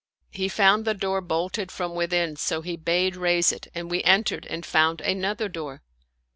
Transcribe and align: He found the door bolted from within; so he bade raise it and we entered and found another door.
He 0.31 0.49
found 0.49 0.83
the 0.83 0.95
door 0.95 1.21
bolted 1.21 1.71
from 1.71 1.93
within; 1.93 2.35
so 2.35 2.63
he 2.63 2.75
bade 2.75 3.15
raise 3.15 3.51
it 3.51 3.67
and 3.75 3.91
we 3.91 4.01
entered 4.01 4.47
and 4.47 4.65
found 4.65 4.99
another 5.01 5.47
door. 5.47 5.83